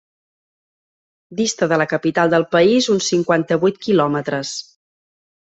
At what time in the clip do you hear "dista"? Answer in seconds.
1.41-1.67